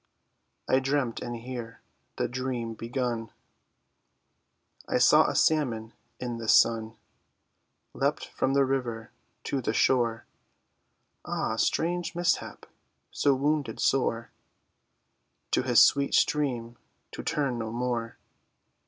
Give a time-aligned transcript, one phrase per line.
[0.67, 1.79] I dreamt, and here
[2.15, 3.29] the dream begun:
[4.87, 6.97] I saw a salmon in the sun
[7.93, 9.11] Leap from the river
[9.43, 10.25] to the shore—
[11.23, 11.55] Ah!
[11.55, 12.65] strange mishap,
[13.11, 14.31] so wounded sore,
[15.51, 16.77] To his sweet stream
[17.11, 18.17] to turn no more.